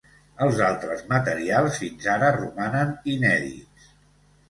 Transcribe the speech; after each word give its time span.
Els 0.45 0.61
altres 0.67 1.03
materials 1.11 1.79
fins 1.83 2.09
ara 2.17 2.35
romanen 2.41 2.99
inèdits. 3.17 3.97